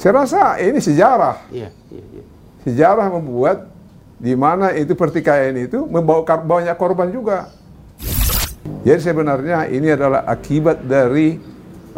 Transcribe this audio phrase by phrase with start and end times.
[0.00, 1.44] Saya rasa ini sejarah.
[1.52, 2.24] Iya, iya, iya.
[2.64, 3.68] Sejarah membuat
[4.16, 7.52] di mana itu pertikaian itu membawa banyak korban juga.
[8.80, 11.36] Jadi sebenarnya ini adalah akibat dari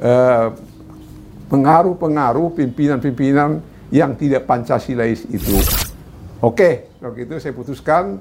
[0.03, 0.46] eh,
[1.46, 3.62] pengaruh-pengaruh pimpinan-pimpinan
[3.95, 5.62] yang tidak Pancasilais itu.
[6.43, 8.19] Oke, kalau gitu saya putuskan,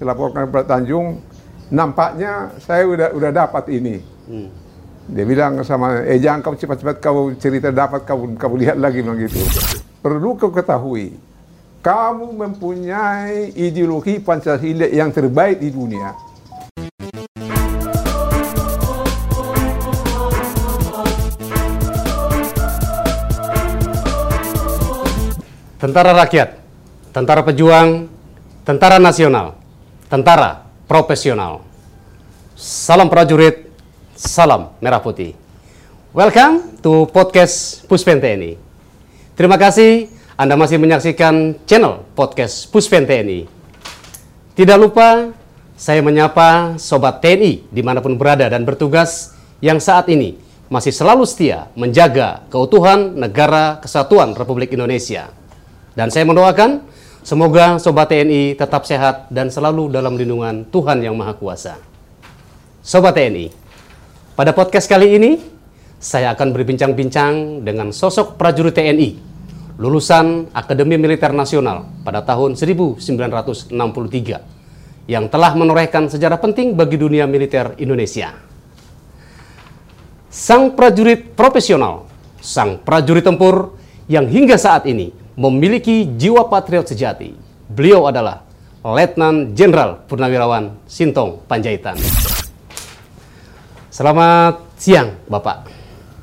[0.00, 1.20] saya laporkan kepada Tanjung,
[1.68, 4.00] nampaknya saya udah udah dapat ini.
[4.24, 4.67] Hmm.
[5.08, 9.16] Dia bilang sama, eh jangan kau cepat-cepat kau cerita dapat kau kau lihat lagi bilang
[9.16, 9.40] gitu.
[10.04, 11.16] Perlu kau ketahui,
[11.80, 16.12] kamu mempunyai ideologi Pancasila yang terbaik di dunia.
[25.80, 26.48] Tentara rakyat,
[27.16, 28.12] tentara pejuang,
[28.60, 29.56] tentara nasional,
[30.12, 31.64] tentara profesional.
[32.52, 33.67] Salam prajurit,
[34.18, 35.38] salam merah putih.
[36.10, 38.58] Welcome to podcast Puspen TNI.
[39.38, 43.46] Terima kasih Anda masih menyaksikan channel podcast Puspen TNI.
[44.58, 45.30] Tidak lupa
[45.78, 50.34] saya menyapa Sobat TNI di mana pun berada dan bertugas yang saat ini
[50.66, 55.30] masih selalu setia menjaga keutuhan negara kesatuan Republik Indonesia.
[55.94, 56.82] Dan saya mendoakan
[57.22, 61.78] semoga Sobat TNI tetap sehat dan selalu dalam lindungan Tuhan Yang Maha Kuasa.
[62.82, 63.67] Sobat TNI,
[64.38, 65.42] pada podcast kali ini
[65.98, 69.18] saya akan berbincang-bincang dengan sosok prajurit TNI
[69.82, 73.74] lulusan Akademi Militer Nasional pada tahun 1963
[75.10, 78.30] yang telah menorehkan sejarah penting bagi dunia militer Indonesia.
[80.30, 82.06] Sang prajurit profesional,
[82.38, 83.74] sang prajurit tempur
[84.06, 87.34] yang hingga saat ini memiliki jiwa patriot sejati.
[87.66, 88.46] Beliau adalah
[88.86, 91.98] Letnan Jenderal Purnawirawan Sintong Panjaitan.
[93.98, 95.66] Selamat siang, Bapak.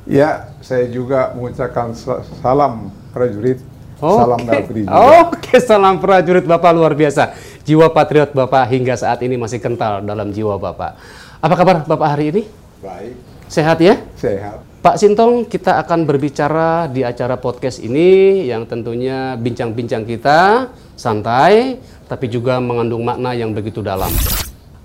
[0.07, 3.59] Ya, saya juga mengucapkan sa- salam prajurit,
[3.99, 4.47] salam Oke.
[4.47, 4.95] merah putih juga.
[5.27, 7.35] Oke, salam prajurit Bapak luar biasa.
[7.67, 10.95] Jiwa patriot Bapak hingga saat ini masih kental dalam jiwa Bapak.
[11.43, 12.41] Apa kabar Bapak hari ini?
[12.79, 13.19] Baik,
[13.51, 13.99] Sehat ya?
[14.15, 14.63] sehat.
[14.79, 22.31] Pak Sintong, kita akan berbicara di acara podcast ini yang tentunya bincang-bincang kita santai, tapi
[22.31, 24.15] juga mengandung makna yang begitu dalam.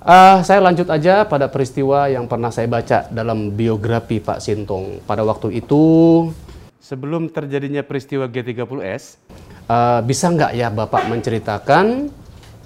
[0.01, 5.05] Ah, saya lanjut aja pada peristiwa yang pernah saya baca dalam biografi Pak Sintong.
[5.05, 5.85] Pada waktu itu,
[6.81, 9.21] sebelum terjadinya peristiwa G30S,
[9.69, 12.09] ah, bisa nggak ya Bapak menceritakan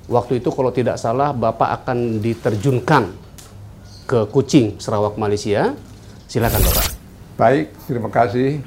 [0.07, 3.11] waktu itu kalau tidak salah Bapak akan diterjunkan
[4.07, 5.75] ke Kucing, Sarawak, Malaysia.
[6.31, 6.87] Silakan Bapak.
[7.35, 8.63] Baik, terima kasih.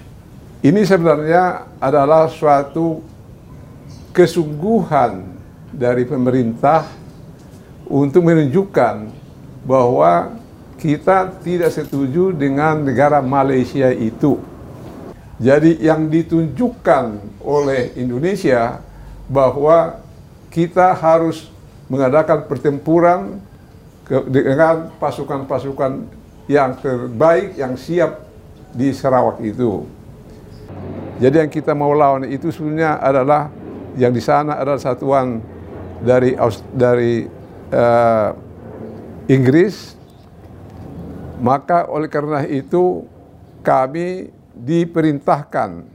[0.60, 3.00] Ini sebenarnya adalah suatu
[4.12, 5.24] kesungguhan
[5.72, 7.07] dari pemerintah
[7.88, 9.12] untuk menunjukkan
[9.64, 10.38] bahwa
[10.78, 14.38] kita tidak setuju dengan negara Malaysia itu.
[15.38, 17.06] Jadi yang ditunjukkan
[17.42, 18.82] oleh Indonesia
[19.30, 20.02] bahwa
[20.50, 21.50] kita harus
[21.90, 23.20] mengadakan pertempuran
[24.32, 26.08] dengan pasukan-pasukan
[26.48, 28.24] yang terbaik yang siap
[28.72, 29.84] di Sarawak itu.
[31.18, 33.50] Jadi yang kita mau lawan itu sebenarnya adalah
[33.98, 35.42] yang di sana adalah satuan
[36.02, 36.38] dari
[36.72, 37.26] dari
[37.72, 38.30] eh,
[39.32, 39.96] Inggris.
[41.38, 43.06] Maka oleh karena itu
[43.62, 45.86] kami diperintahkan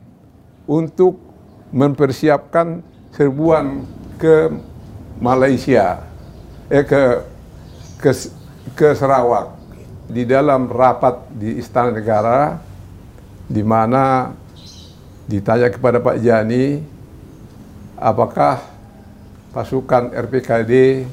[0.70, 1.18] untuk
[1.74, 3.82] mempersiapkan serbuan
[4.22, 4.54] ke
[5.18, 6.06] Malaysia,
[6.70, 7.26] eh ke
[7.98, 8.10] ke,
[8.78, 9.58] ke Sarawak
[10.06, 12.58] di dalam rapat di Istana Negara
[13.46, 14.34] di mana
[15.26, 16.82] ditanya kepada Pak Jani
[17.96, 18.60] apakah
[19.54, 21.04] pasukan RPKD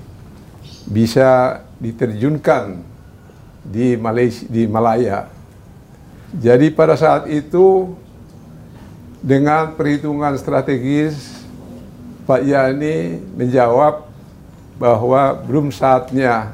[0.90, 2.82] bisa diterjunkan
[3.62, 5.30] di Malaysia di Malaya.
[6.34, 7.94] Jadi pada saat itu
[9.22, 11.46] dengan perhitungan strategis
[12.26, 14.06] Pak Yani menjawab
[14.78, 16.54] bahwa belum saatnya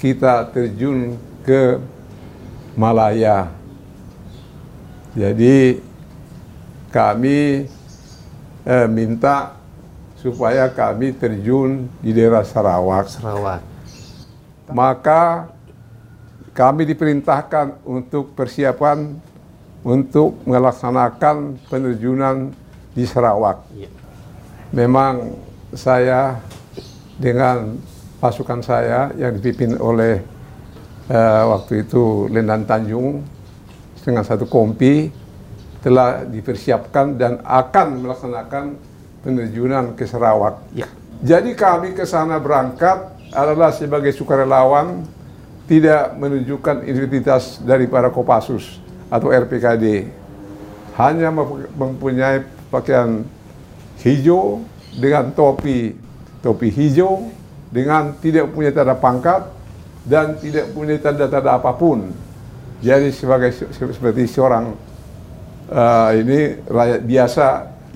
[0.00, 1.78] kita terjun ke
[2.72, 3.52] Malaya.
[5.12, 5.84] Jadi
[6.88, 7.68] kami
[8.64, 9.61] eh, minta
[10.22, 13.10] supaya kami terjun di daerah Sarawak.
[13.10, 13.60] Sarawak.
[14.70, 15.50] Maka
[16.54, 19.18] kami diperintahkan untuk persiapan
[19.82, 22.54] untuk melaksanakan penerjunan
[22.94, 23.66] di Sarawak.
[23.74, 23.90] Iya.
[24.70, 25.34] Memang
[25.74, 26.38] saya
[27.18, 27.82] dengan
[28.22, 30.22] pasukan saya yang dipimpin oleh
[31.10, 33.26] eh, waktu itu Lendan Tanjung
[33.98, 35.10] dengan satu kompi
[35.82, 38.91] telah dipersiapkan dan akan melaksanakan
[39.22, 40.60] penerjunan ke Sarawak.
[40.74, 40.90] Ya.
[41.22, 45.06] Jadi kami ke sana berangkat adalah sebagai sukarelawan
[45.70, 50.20] tidak menunjukkan identitas dari para Kopassus atau RPKD.
[50.92, 51.32] hanya
[51.72, 53.24] mempunyai pakaian
[54.04, 54.60] hijau
[54.92, 55.96] dengan topi
[56.44, 57.32] topi hijau
[57.72, 59.48] dengan tidak punya tanda pangkat
[60.04, 62.12] dan tidak punya tanda-tanda apa pun.
[62.84, 64.76] Jadi sebagai seperti seorang
[65.70, 67.46] uh, ini rakyat biasa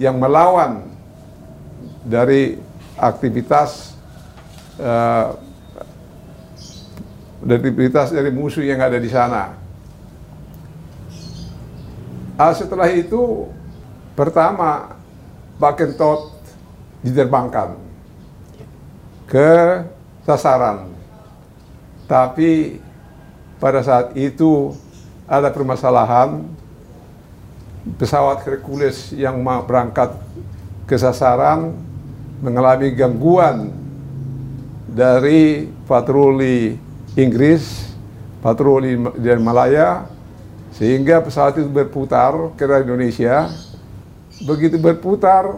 [0.01, 0.96] yang melawan
[2.07, 2.55] dari
[2.95, 3.99] aktivitas
[4.79, 5.35] uh,
[7.43, 9.59] dari aktivitas dari musuh yang ada di sana.
[12.39, 13.51] Uh, setelah itu
[14.15, 14.97] pertama
[15.59, 16.37] Pak Kentot
[17.03, 17.75] diterbangkan
[19.27, 19.83] ke
[20.23, 20.95] sasaran.
[22.07, 22.79] Tapi
[23.59, 24.71] pada saat itu
[25.27, 26.47] ada permasalahan
[27.99, 30.15] pesawat Hercules yang berangkat
[30.87, 31.75] ke sasaran
[32.41, 33.73] mengalami gangguan
[34.89, 36.77] dari patroli
[37.17, 37.93] Inggris,
[38.45, 40.09] patroli dari Malaya,
[40.77, 43.49] sehingga pesawat itu berputar ke Indonesia.
[44.45, 45.49] Begitu berputar,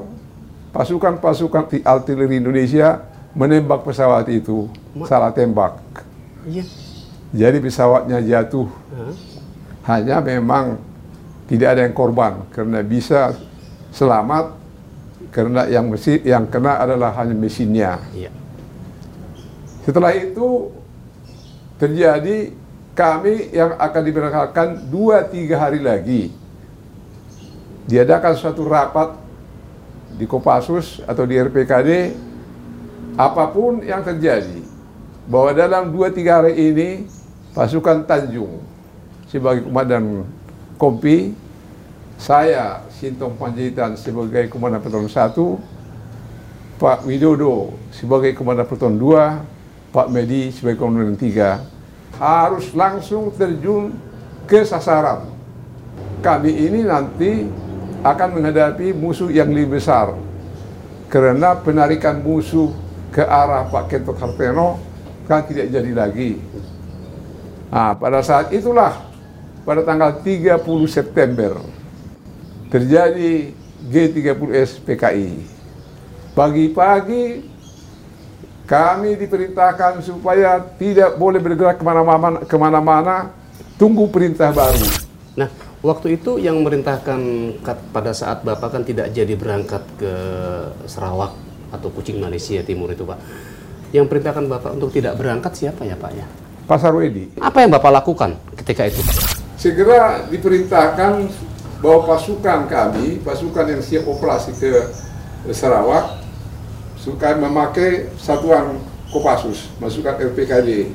[0.70, 3.02] pasukan-pasukan artileri Indonesia
[3.34, 5.82] menembak pesawat itu, Ma salah tembak.
[6.46, 6.62] Iya.
[7.34, 8.70] Jadi pesawatnya jatuh.
[9.84, 10.78] Hanya memang
[11.48, 13.32] tidak ada yang korban karena bisa
[13.90, 14.57] selamat
[15.30, 18.00] karena yang mesin yang kena adalah hanya mesinnya.
[18.16, 18.32] Iya.
[19.84, 20.72] Setelah itu
[21.80, 22.52] terjadi
[22.92, 26.34] kami yang akan diberangkatkan dua tiga hari lagi
[27.88, 29.16] diadakan suatu rapat
[30.18, 32.12] di Kopassus atau di RPKD
[33.16, 34.60] apa pun yang terjadi
[35.30, 36.88] bahwa dalam dua tiga hari ini
[37.54, 38.60] pasukan Tanjung
[39.30, 40.26] sebagai komandan
[40.78, 41.34] Kompi
[42.18, 50.50] saya Sintong Panjaitan sebagai komandan Peton 1 Pak Widodo sebagai komandan Peton 2 Pak Medi
[50.50, 53.94] sebagai komandan 3 harus langsung terjun
[54.50, 55.30] ke sasaran
[56.18, 57.46] kami ini nanti
[58.02, 60.14] akan menghadapi musuh yang lebih besar
[61.08, 62.74] karena penarikan musuh
[63.14, 64.78] ke arah Pak Kento Karteno
[65.28, 66.40] kan tidak jadi lagi.
[67.68, 68.96] Nah, pada saat itulah
[69.64, 71.60] pada tanggal 30 September
[72.68, 73.52] terjadi
[73.88, 75.30] G30S PKI.
[76.36, 77.24] Pagi-pagi
[78.68, 83.16] kami diperintahkan supaya tidak boleh bergerak ke mana-mana, ke mana-mana
[83.80, 84.84] tunggu perintah baru.
[85.40, 85.48] Nah,
[85.80, 87.18] waktu itu yang merintahkan
[87.90, 90.12] pada saat Bapak kan tidak jadi berangkat ke
[90.84, 91.32] Sarawak
[91.72, 93.18] atau Kucing Malaysia Timur itu Pak.
[93.96, 96.26] Yang perintahkan Bapak untuk tidak berangkat siapa ya Pak ya?
[96.68, 97.40] Pak Sarwedi.
[97.40, 99.16] Apa yang Bapak lakukan ketika itu Pak?
[99.56, 101.24] Segera diperintahkan
[101.78, 104.90] bahwa pasukan kami, pasukan yang siap operasi ke
[105.54, 106.18] Sarawak,
[106.98, 110.92] suka memakai satuan Kopassus, masukan RPKD.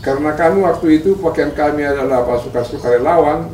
[0.00, 3.46] Karena kami waktu itu pakaian kami adalah pasukan sukarelawan,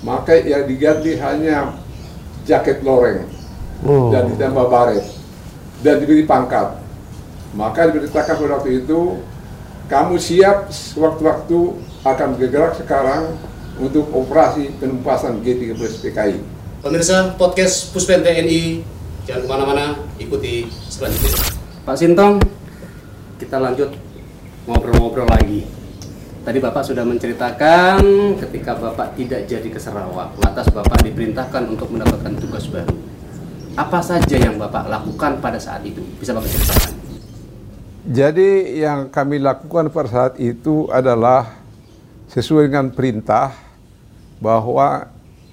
[0.00, 1.76] maka yang diganti hanya
[2.48, 3.28] jaket loreng
[3.84, 4.08] oh.
[4.08, 5.04] dan ditambah baret
[5.84, 6.80] dan diberi pangkat.
[7.52, 9.18] Maka diberitakan pada waktu itu,
[9.90, 11.58] kamu siap sewaktu-waktu
[12.06, 13.34] akan bergerak sekarang
[13.80, 16.36] untuk operasi penumpasan G30 PKI.
[16.84, 18.84] Pemirsa podcast Puspen TNI,
[19.24, 19.86] jangan ke mana-mana,
[20.20, 21.56] ikuti selanjutnya.
[21.84, 22.40] Pak Sintong,
[23.40, 23.88] kita lanjut
[24.68, 25.64] ngobrol-ngobrol lagi.
[26.40, 28.00] Tadi Bapak sudah menceritakan
[28.40, 32.96] ketika Bapak tidak jadi ke Sarawak, lantas Bapak diperintahkan untuk mendapatkan tugas baru.
[33.76, 36.00] Apa saja yang Bapak lakukan pada saat itu?
[36.16, 36.92] Bisa Bapak ceritakan?
[38.08, 41.60] Jadi yang kami lakukan pada saat itu adalah
[42.32, 43.69] sesuai dengan perintah
[44.40, 45.06] bahwa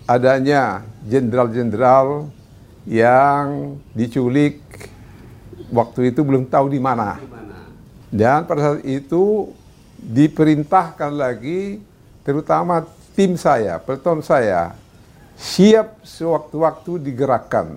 [0.07, 2.31] adanya jenderal-jenderal
[2.87, 4.63] yang diculik
[5.69, 7.19] waktu itu belum tahu di mana.
[8.07, 9.51] Dan pada saat itu
[9.99, 11.83] diperintahkan lagi
[12.23, 14.71] terutama tim saya, peleton saya
[15.35, 17.75] siap sewaktu-waktu digerakkan.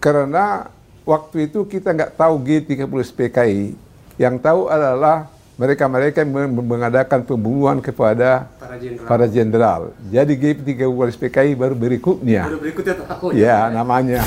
[0.00, 0.70] Karena
[1.04, 3.64] waktu itu kita nggak tahu G30 PKI.
[4.16, 5.28] Yang tahu adalah
[5.60, 8.48] mereka-mereka yang mengadakan pembunuhan kepada
[9.06, 9.90] para jenderal.
[10.06, 12.46] Jadi G30 PKI baru berikutnya.
[12.46, 13.42] Baru berikutnya tahu ya.
[13.42, 14.22] Ya, namanya.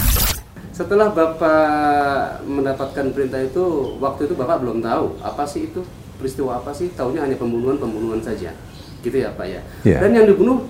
[0.74, 5.86] Setelah Bapak mendapatkan perintah itu, waktu itu Bapak belum tahu apa sih itu
[6.18, 6.92] peristiwa apa sih?
[6.92, 8.52] Tahunya hanya pembunuhan-pembunuhan saja.
[9.00, 9.62] Gitu ya Pak ya.
[9.86, 10.02] Yeah.
[10.02, 10.66] Dan yang dibunuh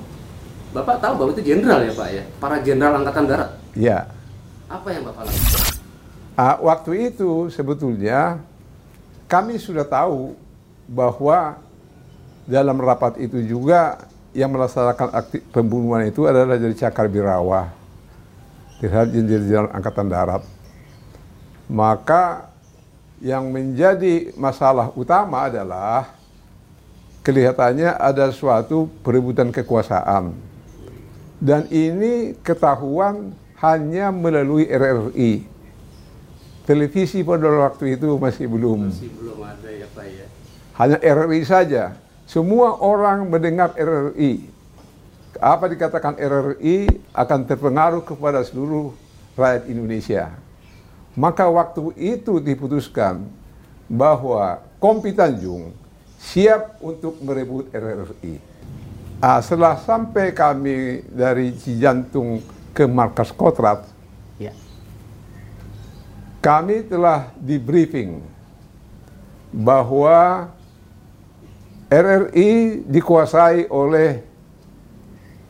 [0.76, 2.24] Bapak tahu bahwa itu jenderal ya Pak ya?
[2.38, 3.50] Para jenderal angkatan darat.
[3.74, 4.12] Iya.
[4.70, 5.62] Apa yang Bapak lakukan?
[6.34, 8.42] Uh, waktu itu sebetulnya
[9.30, 10.34] kami sudah tahu
[10.90, 11.63] bahwa
[12.44, 17.70] dalam rapat itu juga yang melaksanakan aktif pembunuhan itu adalah dari Cakar Birawa
[18.82, 20.44] terhadap jenderal angkatan darat.
[21.72, 22.52] Maka
[23.24, 26.12] yang menjadi masalah utama adalah
[27.24, 30.36] kelihatannya ada suatu perebutan kekuasaan.
[31.40, 33.32] Dan ini ketahuan
[33.64, 35.48] hanya melalui RRI.
[36.68, 38.92] Televisi pada waktu itu masih belum.
[38.92, 40.26] Masih belum ada ya Pak ya.
[40.80, 42.03] Hanya RRI saja.
[42.24, 44.50] Semua orang mendengar RRI.
[45.44, 48.96] Apa dikatakan RRI akan terpengaruh kepada seluruh
[49.36, 50.32] rakyat Indonesia.
[51.14, 53.28] Maka waktu itu diputuskan
[53.86, 55.76] bahwa Kompi Tanjung
[56.18, 58.40] siap untuk merebut RRI.
[59.20, 63.86] Ah, setelah sampai kami dari Cijantung ke markas Kotrat,
[64.42, 64.52] Ya.
[66.42, 68.20] kami telah di briefing
[69.54, 70.50] bahwa
[71.94, 74.18] RRI dikuasai oleh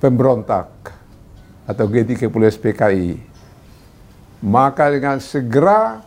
[0.04, 0.92] pemberontak
[1.64, 2.28] atau G30
[2.60, 3.12] PKI.
[4.44, 6.04] Maka dengan segera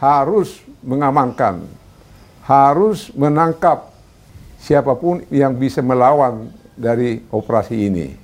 [0.00, 1.68] harus mengamankan,
[2.48, 3.92] harus menangkap
[4.56, 8.16] siapa pun yang bisa melawan dari operasi ini.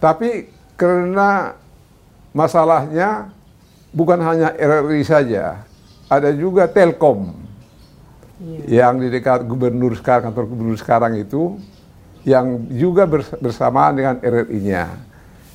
[0.00, 0.48] Tapi
[0.80, 1.52] karena
[2.32, 3.28] masalahnya
[3.92, 5.68] bukan hanya RRI saja,
[6.08, 7.39] ada juga Telkom
[8.64, 11.60] yang di dekat gubernur sekarang, kantor gubernur sekarang itu,
[12.24, 14.96] yang juga bers- bersamaan dengan RRI-nya.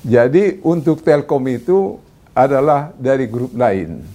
[0.06, 1.98] Jadi untuk Telkom itu
[2.30, 4.06] adalah dari grup lain.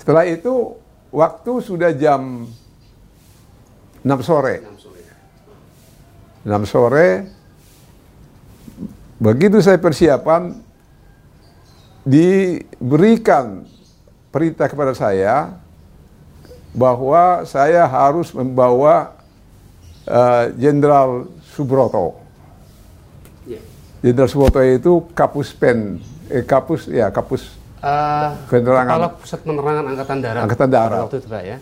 [0.00, 0.80] Setelah itu
[1.12, 2.48] waktu sudah jam
[4.00, 4.64] 6 sore.
[6.40, 7.28] 6 sore,
[9.20, 10.56] begitu saya persiapan,
[12.00, 13.68] diberikan
[14.32, 15.59] perintah kepada saya
[16.72, 19.14] bahwa saya harus membawa
[20.06, 22.18] eh, Jenderal Subroto.
[23.46, 23.60] Ya.
[24.02, 25.98] Jenderal Subroto itu kapus pen,
[26.30, 28.92] eh, kapus ya kapus Eh, Penerangan.
[28.92, 30.42] Kepala Pusat Penerangan Angkatan Darat.
[30.44, 31.00] Angkatan Darat.
[31.08, 31.58] Waktu itu Pak ya.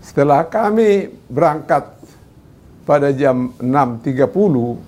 [0.00, 1.92] Setelah kami berangkat
[2.88, 4.80] pada jam 6.30,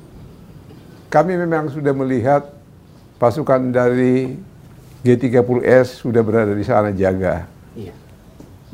[1.12, 2.48] kami memang sudah melihat
[3.20, 4.34] pasukan dari
[5.04, 7.44] G30S sudah berada di sana jaga.
[7.76, 7.92] Iya.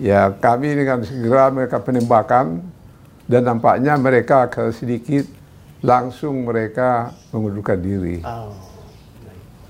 [0.00, 2.64] Ya kami dengan segera mereka penembakan
[3.28, 5.28] dan nampaknya mereka akan sedikit
[5.84, 8.24] langsung mereka mengundurkan diri.
[8.24, 8.56] Oh.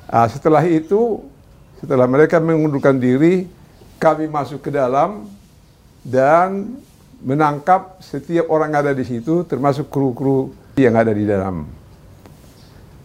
[0.06, 1.26] Ah, setelah itu,
[1.82, 3.50] setelah mereka mengundurkan diri,
[3.98, 5.26] kami masuk ke dalam
[6.06, 6.78] dan
[7.26, 11.66] menangkap setiap orang yang ada di situ, termasuk kru-kru yang ada di dalam.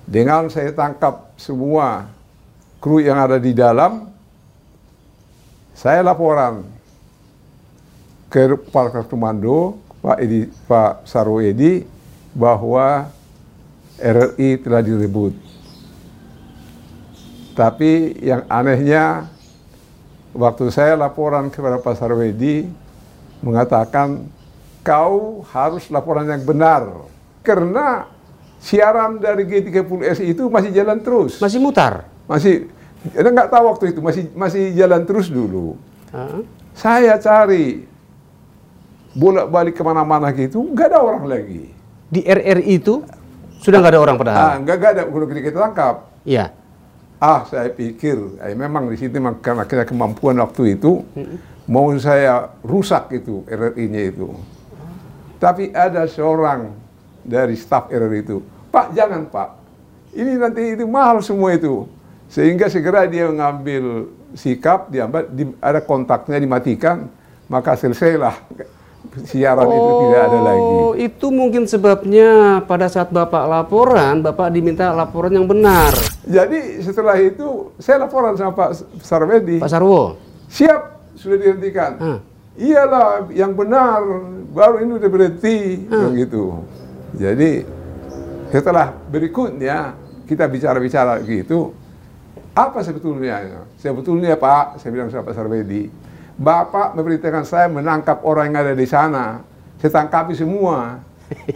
[0.06, 2.06] Dengan saya tangkap semua
[2.78, 4.14] kru yang ada di dalam,
[5.74, 6.75] saya laporan
[8.36, 11.88] ke Kepala Komando Pak Edi, Pak Sarwo Edi
[12.36, 13.08] bahwa
[13.96, 15.32] RRI telah direbut.
[17.56, 19.32] Tapi yang anehnya
[20.36, 22.68] waktu saya laporan kepada Pak Sarwedi
[23.40, 24.28] mengatakan
[24.84, 27.08] kau harus laporan yang benar
[27.40, 28.12] karena
[28.60, 31.40] siaran dari G30S itu masih jalan terus.
[31.40, 32.04] Masih mutar.
[32.28, 32.68] Masih
[33.16, 35.80] Anda nggak tahu waktu itu masih masih jalan terus dulu.
[36.12, 36.44] Ah.
[36.76, 37.95] Saya cari
[39.16, 41.72] bolak-balik ke mana-mana gitu nggak ada orang lagi.
[42.06, 43.02] Di RRI itu
[43.58, 44.48] sudah nggak ada orang Ah, padahal.
[44.62, 45.96] nggak nggak ada kalau kita tangkap.
[46.22, 46.46] Iya.
[47.16, 51.02] Ah, saya pikir, eh, memang di situ memang karena kita kemampuan waktu itu,
[51.66, 54.36] mau saya rusak itu RRI-nya itu.
[55.36, 56.76] Tapi ada seorang
[57.22, 59.50] dari staf RRI itu, Pak jangan Pak,
[60.12, 61.88] ini nanti itu mahal semua itu.
[62.28, 67.08] Sehingga segera dia mengambil sikap, dia di- ada kontaknya dimatikan,
[67.48, 68.36] maka selesailah
[69.26, 70.62] siaran itu tidak ada lagi.
[70.62, 75.94] Oh, itu mungkin sebabnya pada saat Bapak laporan, Bapak diminta laporan yang benar.
[76.26, 78.70] Jadi setelah itu saya laporan sama Pak
[79.06, 79.62] Sarwedi.
[79.62, 80.18] Pak Sarwo.
[80.50, 81.92] Siap, sudah dihentikan.
[81.98, 82.20] Ah.
[82.56, 84.00] Iyalah, yang benar,
[84.56, 86.64] baru ini udah berhenti, bilang gitu.
[87.20, 87.68] Jadi
[88.48, 89.92] setelah berikutnya
[90.24, 91.76] kita bicara-bicara gitu,
[92.56, 93.68] apa sebetulnya?
[93.76, 95.92] Sebetulnya Pak, saya bilang sama Pak Sarwedi,
[96.36, 99.40] Bapak memerintahkan saya menangkap orang yang ada di sana,
[99.80, 101.00] saya tangkapi semua.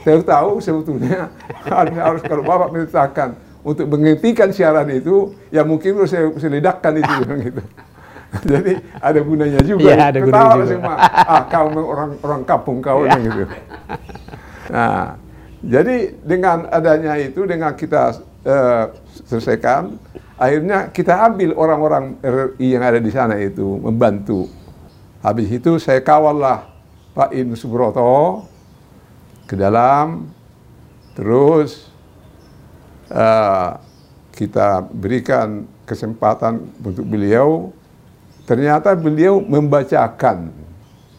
[0.02, 1.30] saya tahu sebetulnya
[2.08, 7.14] harus kalau Bapak memerintahkan untuk menghentikan siaran itu, ya mungkin harus saya, saya ledakkan itu,
[7.52, 7.64] gitu.
[8.46, 9.90] Jadi ada gunanya juga.
[9.90, 10.70] Iya, ada gunanya Ketawa juga.
[10.70, 10.96] semua.
[11.02, 13.44] Ah, kau orang orang kampung kau bilang gitu.
[14.70, 15.18] Nah,
[15.66, 18.86] jadi dengan adanya itu, dengan kita eh,
[19.26, 19.98] selesaikan,
[20.38, 24.59] akhirnya kita ambil orang-orang RRI yang ada di sana itu membantu.
[25.20, 26.72] Habis itu saya kawallah
[27.12, 28.48] Pak In Subroto
[29.44, 30.32] ke dalam,
[31.12, 31.92] terus
[33.12, 33.70] eh,
[34.32, 37.76] kita berikan kesempatan untuk beliau.
[38.48, 40.50] Ternyata beliau membacakan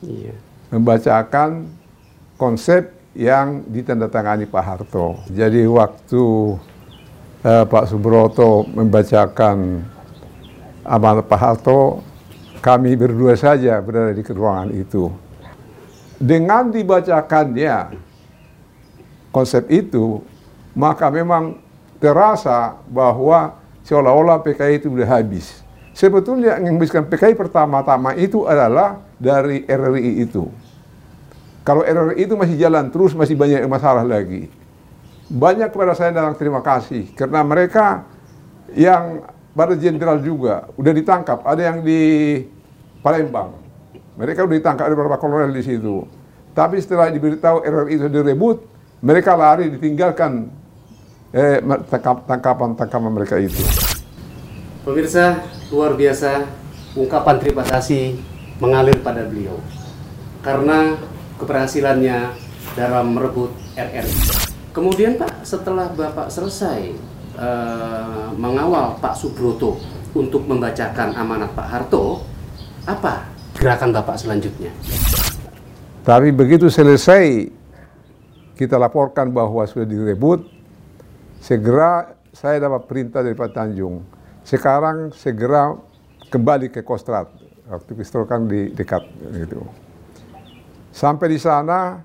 [0.00, 0.32] Iya.
[0.72, 1.68] membacakan
[2.40, 5.20] konsep yang ditandatangani Pak Harto.
[5.28, 6.24] Jadi waktu
[7.44, 9.84] eh, Pak Subroto membacakan
[10.88, 12.00] amanat Pak Harto,
[12.60, 15.08] kami berdua saja berada di ruangan itu.
[16.20, 17.96] Dengan dibacakannya
[19.32, 20.20] konsep itu,
[20.76, 21.56] maka memang
[21.96, 23.56] terasa bahwa
[23.88, 25.64] seolah-olah PKI itu sudah habis.
[25.96, 30.44] Sebetulnya yang menghabiskan PKI pertama-tama itu adalah dari RRI itu.
[31.64, 34.52] Kalau RRI itu masih jalan terus, masih banyak masalah lagi.
[35.32, 38.04] Banyak kepada saya dalam terima kasih, karena mereka
[38.76, 41.42] yang pada jenderal juga udah ditangkap.
[41.42, 42.00] Ada yang di
[43.00, 43.56] Palembang,
[44.14, 46.04] mereka udah ditangkap ada beberapa kolonel di situ.
[46.52, 48.66] Tapi setelah diberitahu RRI itu direbut,
[49.00, 50.50] mereka lari ditinggalkan
[51.32, 51.62] eh,
[52.28, 53.62] tangkapan-tangkapan mereka itu.
[54.84, 56.44] Pemirsa, luar biasa
[56.98, 58.18] ungkapan terima kasih
[58.58, 59.56] mengalir pada beliau
[60.44, 60.96] karena
[61.40, 62.34] keberhasilannya
[62.76, 64.14] dalam merebut RRI.
[64.70, 66.94] Kemudian Pak, setelah Bapak selesai
[67.40, 69.80] uh, mengawal Pak Subroto
[70.12, 72.22] untuk membacakan amanat Pak Harto,
[72.84, 74.70] apa gerakan Bapak selanjutnya?
[76.04, 77.48] Tapi begitu selesai
[78.56, 80.44] kita laporkan bahwa sudah direbut,
[81.40, 84.04] segera saya dapat perintah dari Pak Tanjung.
[84.44, 85.72] Sekarang segera
[86.28, 87.28] kembali ke Kostrat.
[87.94, 89.62] Pistol kan di dekat gitu.
[90.90, 92.02] Sampai di sana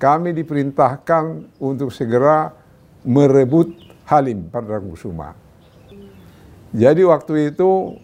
[0.00, 2.48] kami diperintahkan untuk segera
[3.04, 4.48] merebut Halim
[4.90, 5.34] Kusuma.
[6.70, 7.98] Jadi waktu itu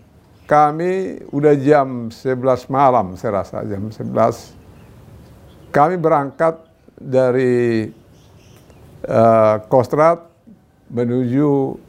[0.46, 4.10] kami udah jam 11 malam saya rasa jam 11
[5.72, 6.60] kami berangkat
[7.00, 7.88] dari
[9.08, 10.28] uh, Kostrat
[10.92, 11.80] menuju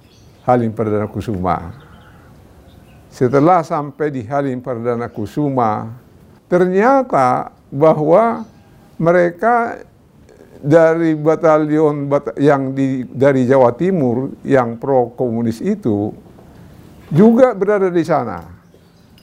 [0.47, 1.75] Halim Perdana Kusuma.
[3.11, 5.91] Setelah sampai di Halim Perdana Kusuma,
[6.47, 8.47] ternyata bahwa
[8.97, 9.83] mereka
[10.63, 16.15] dari batalion bat yang di, dari Jawa Timur yang pro komunis itu
[17.11, 18.47] juga berada di sana.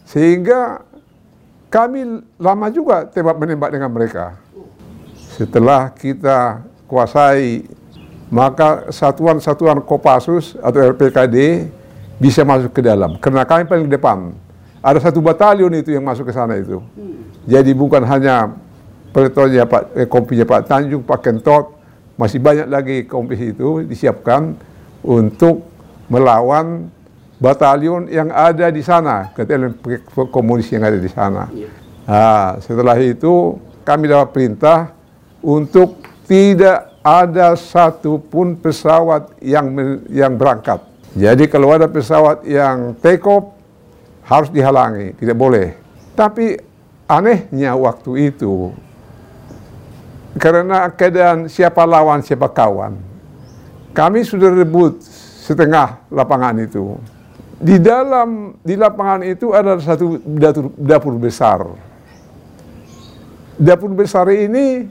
[0.04, 0.84] Sehingga
[1.72, 4.36] kami lama juga tembak menembak dengan mereka.
[5.40, 7.64] Setelah kita kuasai,
[8.28, 11.70] maka satuan-satuan Kopassus atau RPKD
[12.20, 13.16] bisa masuk ke dalam.
[13.16, 14.36] Karena kami paling depan.
[14.84, 16.84] Ada satu batalion itu yang masuk ke sana itu.
[17.48, 18.52] Jadi bukan hanya
[19.10, 21.74] peletonya Pak, eh, kompinya Pak Tanjung, Pak Kentot,
[22.20, 24.52] masih banyak lagi kompi itu disiapkan
[25.00, 25.64] untuk
[26.12, 26.92] melawan
[27.40, 29.72] batalion yang ada di sana, batalion
[30.28, 31.48] komunis yang ada di sana.
[32.04, 34.92] Nah, setelah itu kami dapat perintah
[35.40, 39.72] untuk tidak ada satupun pesawat yang
[40.12, 40.84] yang berangkat.
[41.16, 43.56] Jadi kalau ada pesawat yang take off
[44.28, 45.74] harus dihalangi, tidak boleh.
[46.12, 46.60] Tapi
[47.08, 48.70] anehnya waktu itu
[50.38, 52.94] karena keadaan siapa lawan siapa kawan,
[53.90, 55.02] kami sudah rebut
[55.42, 56.94] setengah lapangan itu.
[57.60, 61.60] Di dalam di lapangan itu ada satu dapur, dapur besar.
[63.60, 64.88] Dapur besar ini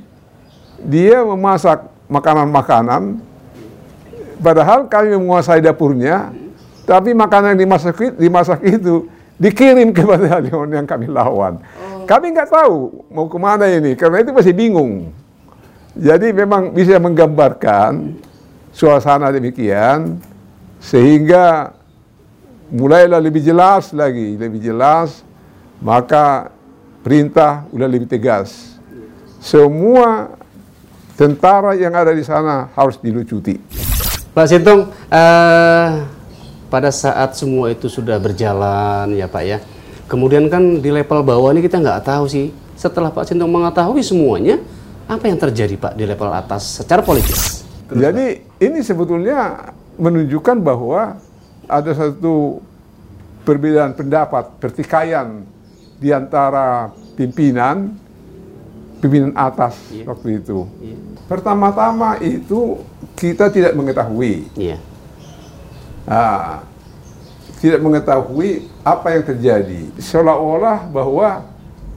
[0.78, 3.18] dia memasak makanan-makanan,
[4.44, 6.30] padahal kami menguasai dapurnya,
[6.86, 11.58] tapi makanan yang dimasak, dimasak itu dikirim ke batalion yang kami lawan.
[11.62, 12.06] Oh.
[12.06, 15.10] Kami nggak tahu mau ke mana ini, karena itu masih bingung.
[16.00, 18.16] Jadi memang bisa menggambarkan
[18.72, 20.16] suasana demikian,
[20.80, 21.76] sehingga
[22.72, 25.28] mulailah lebih jelas lagi, lebih jelas,
[25.84, 26.56] maka
[27.04, 28.80] perintah udah lebih tegas.
[29.44, 30.40] Semua
[31.20, 33.60] tentara yang ada di sana harus dilucuti.
[34.32, 35.88] Pak Sintung, uh,
[36.72, 39.60] pada saat semua itu sudah berjalan ya Pak ya,
[40.08, 44.64] kemudian kan di level bawah ini kita nggak tahu sih, setelah Pak Sintung mengetahui semuanya,
[45.10, 47.66] apa yang terjadi Pak di level atas secara politis?
[47.90, 48.64] Terus, Jadi Pak?
[48.70, 51.18] ini sebetulnya menunjukkan bahwa
[51.66, 52.62] ada satu
[53.42, 55.42] perbedaan pendapat, pertikaian
[55.98, 57.98] di antara pimpinan
[59.00, 60.06] pimpinan atas yeah.
[60.06, 60.68] waktu itu.
[60.84, 61.00] Yeah.
[61.26, 62.84] Pertama-tama itu
[63.16, 64.46] kita tidak mengetahui.
[64.60, 64.80] Yeah.
[66.06, 66.64] Nah,
[67.60, 69.82] tidak mengetahui apa yang terjadi.
[70.00, 71.49] Seolah-olah bahwa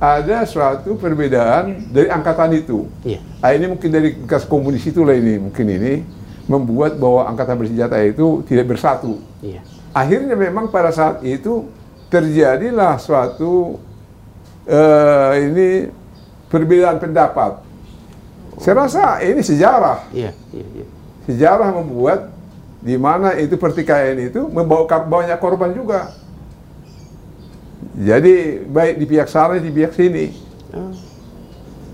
[0.02, 2.90] ada suatu perbedaan dari angkatan itu.
[3.06, 3.22] Yeah.
[3.38, 6.02] Nah, ini mungkin dari bekas komunis itulah ini mungkin ini
[6.50, 9.22] membuat bahwa angkatan bersenjata itu tidak bersatu.
[9.38, 9.62] Yeah.
[9.94, 11.70] Akhirnya memang pada saat itu
[12.10, 13.78] terjadilah suatu
[14.66, 15.86] uh, ini
[16.50, 17.62] perbedaan pendapat
[18.62, 20.06] saya rasa ini sejarah.
[20.12, 20.86] Iya, iya, iya.
[21.24, 22.30] Sejarah membuat
[22.82, 26.14] di mana itu pertikaian itu membawa banyak korban juga.
[27.92, 30.26] Jadi baik di pihak sana di pihak sini.
[30.72, 30.92] Oh.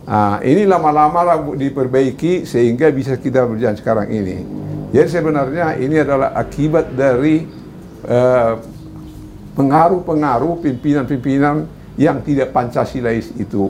[0.08, 4.40] Nah, ini lama-lama diperbaiki sehingga bisa kita berjalan sekarang ini.
[4.88, 7.44] Jadi sebenarnya ini adalah akibat dari
[8.08, 8.52] eh,
[9.52, 11.68] pengaruh-pengaruh pimpinan-pimpinan
[12.00, 13.68] yang tidak Pancasilais itu.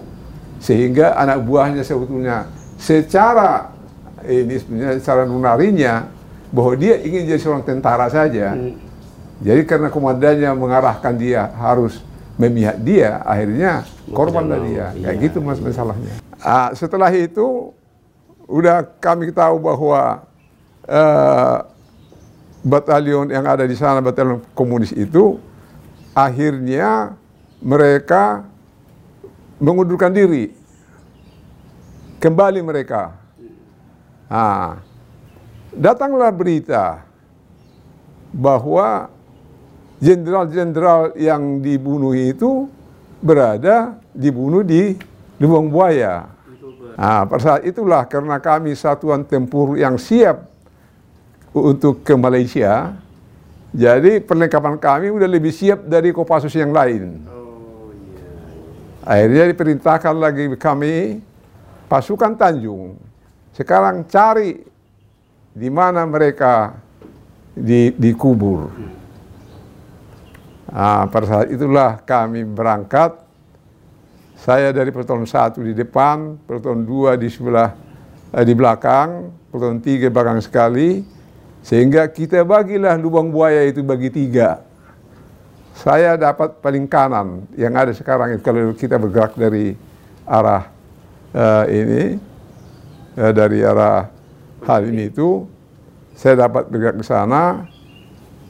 [0.63, 2.47] Sehingga anak buahnya sebetulnya
[2.79, 3.75] secara
[4.23, 6.07] ini sebenarnya secara nunarinya
[6.55, 8.55] bahwa dia ingin jadi seorang tentara saja.
[8.55, 8.88] Hmm.
[9.39, 12.03] Jadi karena komandannya mengarahkan dia harus
[12.39, 14.87] memihak dia, akhirnya korbanlah dia.
[14.95, 15.11] Iya.
[15.11, 16.15] Kayak gitu mas masalahnya.
[16.39, 17.75] Ah, setelah itu
[18.47, 20.23] udah kami tahu bahwa
[20.87, 21.57] uh,
[22.63, 25.39] batalion yang ada di sana, batalion komunis itu
[26.15, 27.15] akhirnya
[27.63, 28.47] mereka
[29.59, 30.55] mengundurkan diri.
[32.19, 33.15] Kembali mereka.
[34.27, 34.83] Nah,
[35.71, 37.07] datanglah berita
[38.35, 39.11] bahwa
[39.99, 42.71] jenderal-jenderal yang dibunuh itu
[43.19, 44.95] berada dibunuh di
[45.39, 46.31] Lubang Buaya.
[46.99, 50.51] Nah, pada saat itulah karena kami satuan tempur yang siap
[51.55, 52.95] untuk ke Malaysia,
[53.71, 57.23] jadi perlengkapan kami udah lebih siap dari Kopassus yang lain.
[59.07, 61.23] Akhirnya diperintahkan lagi kami
[61.87, 62.99] pasukan Tanjung.
[63.55, 64.59] Sekarang cari
[65.55, 66.77] di mana mereka
[67.55, 68.71] di, dikubur.
[70.69, 73.25] Nah, pada saat itulah kami berangkat.
[74.39, 77.75] Saya dari peloton satu di depan, peloton dua di sebelah
[78.31, 81.03] eh, di belakang, peloton tiga belakang sekali
[81.65, 84.63] sehingga kita bagilah lubang buaya itu bagi tiga.
[85.75, 89.79] Saya dapat paling kanan yang ada sekarang itu kalau kita bergerak dari
[90.27, 90.67] arah
[91.31, 92.19] uh, ini
[93.15, 94.11] uh, dari arah
[94.67, 95.47] hal ini itu
[96.19, 97.63] saya dapat bergerak ke sana.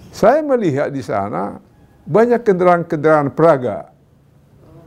[0.09, 1.61] Saya melihat di sana
[2.09, 3.93] banyak kendaraan-kendaraan peraga.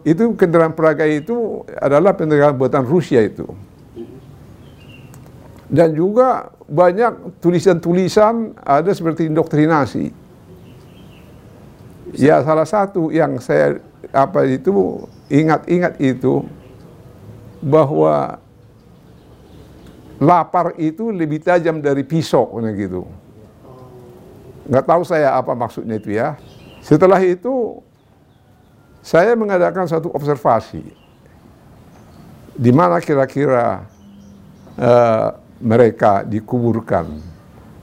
[0.02, 3.46] Itu kendaraan peraga itu adalah kendaraan buatan Rusia itu.
[5.70, 10.10] Dan juga banyak tulisan-tulisan ada seperti indoktrinasi.
[12.18, 13.80] Ya salah satu yang saya
[14.12, 16.44] apa itu ingat-ingat itu
[17.64, 18.42] bahwa
[20.20, 23.08] lapar itu lebih tajam dari pisau gitu.
[24.68, 26.36] Nggak tahu saya apa maksudnya itu ya.
[26.82, 27.80] Setelah itu
[29.02, 30.82] saya mengadakan satu observasi
[32.58, 33.86] di mana kira-kira
[34.78, 35.28] uh,
[35.62, 37.10] mereka dikuburkan.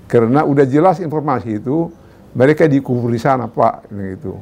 [0.09, 1.93] Karena udah jelas informasi itu,
[2.35, 3.91] mereka dikubur di sana Pak.
[3.91, 4.35] Gitu.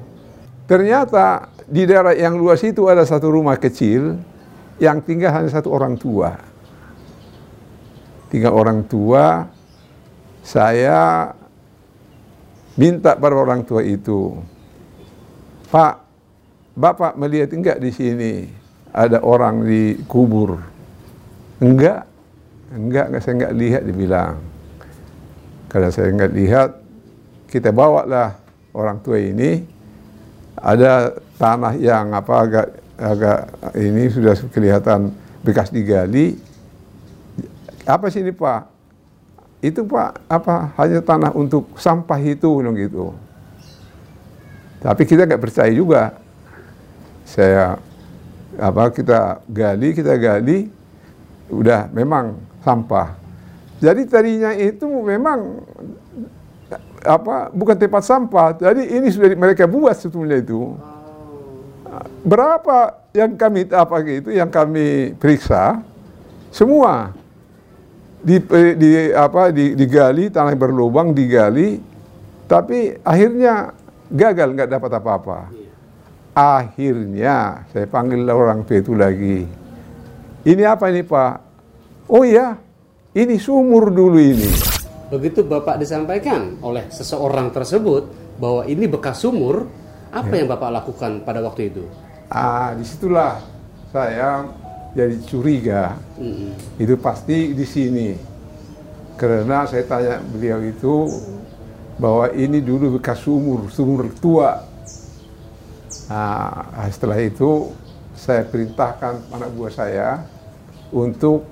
[0.66, 4.18] Ternyata di daerah yang luas itu ada satu rumah kecil
[4.80, 6.36] yang tinggal hanya satu orang tua.
[8.30, 9.46] Tinggal orang tua,
[10.42, 11.30] saya
[12.76, 14.36] minta pada orang tua itu,
[15.72, 15.94] Pak,
[16.76, 18.32] Bapak melihat enggak di sini
[18.92, 20.60] ada orang dikubur?
[21.56, 22.04] Enggak,
[22.66, 24.34] Enggak, enggak saya enggak lihat dibilang.
[25.70, 26.70] Kalau saya enggak lihat,
[27.46, 28.30] kita bawa lah
[28.74, 29.62] orang tua ini
[30.58, 33.40] ada tanah yang apa agak agak
[33.78, 35.14] ini sudah kelihatan
[35.46, 36.34] bekas digali.
[37.86, 38.75] Apa sih ini Pak?
[39.64, 43.16] Itu Pak apa hanya tanah untuk sampah itu dong gitu.
[44.80, 46.16] Tapi kita nggak percaya juga.
[47.26, 47.80] Saya
[48.56, 50.68] apa kita gali kita gali
[51.50, 53.16] udah memang sampah.
[53.80, 55.60] Jadi tadinya itu memang
[57.04, 58.56] apa bukan tempat sampah.
[58.56, 60.76] Jadi ini sudah mereka buat sebetulnya itu.
[62.26, 65.80] Berapa yang kami apa gitu yang kami periksa
[66.52, 67.16] semua
[68.20, 68.36] di,
[68.76, 71.78] di apa di, digali tanah berlubang digali
[72.46, 73.74] tapi akhirnya
[74.10, 75.38] gagal nggak dapat apa-apa.
[76.36, 79.40] Akhirnya saya panggil orang tua itu lagi.
[80.46, 81.34] Ini apa ini Pak?
[82.12, 82.54] Oh iya,
[83.16, 84.46] ini sumur dulu ini.
[85.10, 89.66] Begitu Bapak disampaikan oleh seseorang tersebut bahwa ini bekas sumur,
[90.12, 90.44] apa ya.
[90.44, 91.82] yang Bapak lakukan pada waktu itu?
[92.30, 93.42] Ah, di situlah
[93.90, 94.44] saya
[94.96, 96.00] jadi curiga.
[96.16, 96.50] Mm -hmm.
[96.80, 98.08] Itu pasti di sini.
[99.20, 101.08] Karena saya tanya beliau itu
[101.96, 104.64] bahwa ini dulu bekas sumur, sumur tua.
[106.08, 107.72] Nah, setelah itu
[108.12, 110.08] saya perintahkan anak buah saya
[110.92, 111.48] untuk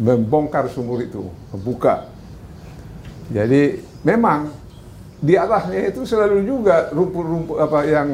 [0.00, 2.08] membongkar sumur itu, membuka.
[3.28, 4.48] Jadi memang
[5.20, 8.08] di atasnya itu selalu juga rumput-rumput apa yang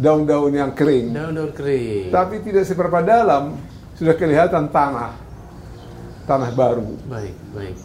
[0.00, 1.12] daun-daun yang kering.
[1.12, 2.08] Daun-daun kering.
[2.08, 3.60] Tapi tidak seberapa dalam
[4.00, 5.12] sudah kelihatan tanah
[6.24, 6.88] tanah baru.
[7.04, 7.76] Baik, baik.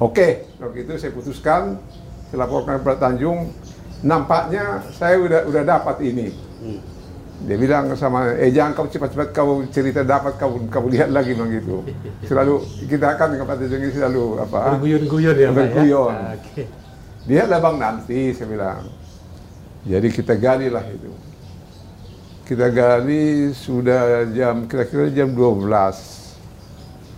[0.00, 1.76] Oke, kalau gitu saya putuskan,
[2.32, 3.52] saya laporkan kepada Tanjung,
[4.00, 6.32] nampaknya saya udah udah dapat ini.
[6.64, 6.80] Hmm.
[7.44, 11.52] Dia bilang sama, eh jangan kau cepat-cepat kau cerita dapat kau kau lihat lagi bilang
[11.52, 11.84] gitu.
[12.30, 14.58] Selalu kita akan dengan Pak Tanjung ini selalu apa?
[14.78, 15.50] Berguyon-guyon ya, ya.
[15.52, 16.14] Berguyon.
[16.40, 16.62] Oke.
[17.24, 18.82] Dia lah bang nanti, saya bilang.
[19.84, 21.12] Jadi kita gali lah itu.
[22.44, 26.36] Kita gali sudah jam kira-kira jam 12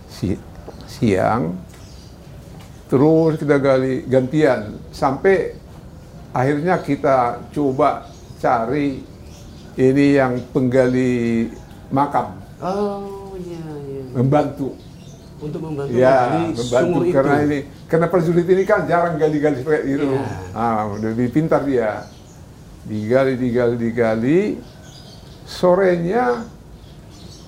[0.07, 0.39] si-
[0.87, 1.51] siang.
[2.87, 5.51] Terus kita gali gantian sampai
[6.31, 8.07] akhirnya kita coba
[8.39, 9.03] cari
[9.75, 11.51] ini yang penggali
[11.89, 14.03] makam Oh iya iya.
[14.15, 14.79] membantu.
[15.37, 17.45] Untuk membantu Ya, membantu sumur karena itu.
[17.45, 20.07] ini karena prajurit ini kan jarang gali-gali seperti itu.
[20.07, 20.23] Iya.
[20.55, 22.07] Ah, lebih pintar dia.
[22.87, 24.39] Digali, digali, digali.
[25.47, 26.43] Sorenya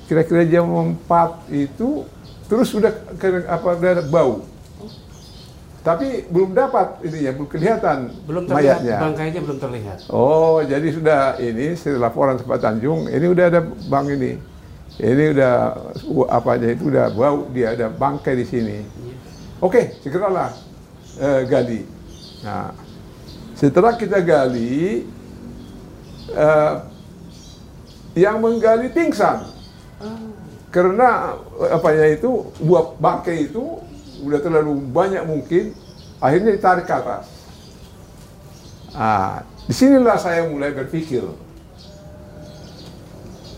[0.08, 0.66] kira-kira jam
[1.06, 2.08] 4 itu
[2.50, 4.42] terus sudah ke, apa ada bau.
[5.80, 8.98] Tapi belum dapat ininya, belum kelihatan belum terlihat mayatnya.
[9.00, 9.98] bangkainya belum terlihat.
[10.12, 14.32] Oh, jadi sudah ini setelah laporan Pak Tanjung, ini udah ada bang ini.
[15.00, 15.54] Ini udah
[16.28, 18.78] apa aja itu udah bau dia ada bangkai di sini.
[19.64, 20.52] Oke, segeralah
[21.20, 21.82] eh, gali.
[22.44, 22.76] Nah,
[23.56, 25.08] setelah kita gali,
[26.32, 26.74] eh,
[28.18, 29.60] yang menggali pingsan
[30.70, 31.34] karena
[31.66, 33.82] eh, apanya itu buah bangkai itu
[34.22, 35.74] udah terlalu banyak mungkin,
[36.22, 37.26] akhirnya ditarik ke atas.
[38.94, 41.24] Ah, di sinilah saya mulai berpikir,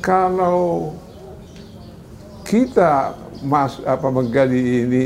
[0.04, 0.96] kalau
[2.48, 5.06] kita mas apa menggali ini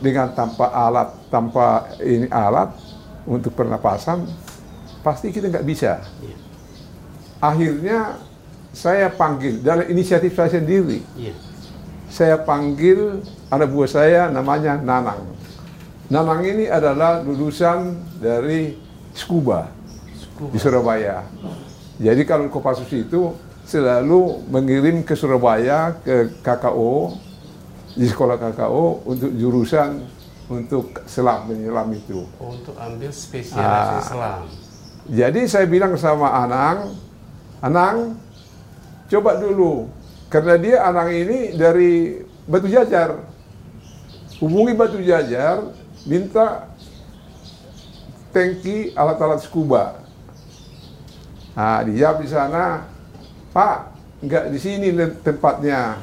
[0.00, 2.70] dengan tanpa alat, tanpa ini alat
[3.24, 4.24] untuk pernapasan,
[5.04, 6.00] pasti kita nggak bisa.
[6.22, 6.36] Iya.
[7.40, 7.98] Akhirnya
[8.74, 11.32] saya panggil dari inisiatif saya sendiri, Iya.
[12.10, 15.22] saya panggil anak buah saya namanya Nanang.
[16.06, 18.76] Nanang ini adalah lulusan dari
[19.14, 19.70] Scuba
[20.50, 21.22] di Surabaya.
[21.96, 23.32] Jadi kalau Kopassus itu
[23.64, 27.14] selalu mengirim ke Surabaya ke KKO
[27.94, 30.02] di sekolah KKO untuk jurusan
[30.44, 32.26] untuk selam menyelam itu.
[32.36, 34.02] Untuk ambil spesialisasi Ah.
[34.02, 34.42] selam.
[35.06, 36.92] Jadi saya bilang sama Anang,
[37.62, 38.18] Anang,
[39.14, 39.86] coba dulu.
[40.26, 42.18] Karena dia Anang ini dari
[42.50, 43.22] Batu Jajar.
[44.42, 45.70] Hubungi Batu Jajar,
[46.10, 46.66] minta
[48.34, 50.02] tangki alat-alat scuba.
[51.54, 52.82] Nah, dijawab di sana,
[53.54, 53.78] Pak,
[54.26, 54.90] nggak di sini
[55.22, 56.02] tempatnya.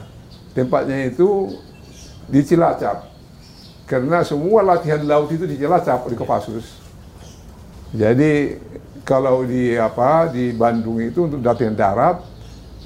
[0.55, 1.51] Tempatnya itu
[2.31, 3.11] di Cilacap.
[3.83, 6.79] Karena semua latihan laut itu di Cilacap, di Kopassus.
[7.91, 8.55] Jadi
[9.03, 12.30] kalau di apa di Bandung itu untuk latihan darat,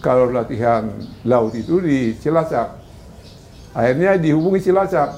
[0.06, 0.86] kalau latihan
[1.26, 2.78] laut itu di Cilacap.
[3.74, 5.18] Akhirnya dihubungi Cilacap.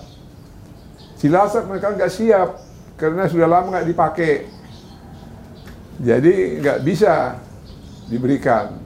[1.19, 2.55] Cilacap mereka nggak siap
[2.95, 4.47] karena sudah lama nggak dipakai.
[5.99, 7.35] Jadi nggak bisa
[8.07, 8.79] diberikan.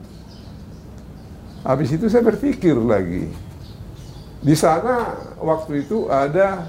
[1.62, 3.30] Habis itu saya berpikir lagi.
[4.42, 6.66] Di sana waktu itu ada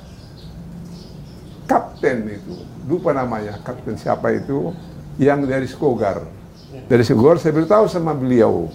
[1.66, 2.54] kapten itu,
[2.86, 4.70] lupa namanya, kapten siapa itu,
[5.18, 6.22] yang dari Skogar.
[6.86, 8.70] Dari Skogar saya beritahu sama beliau,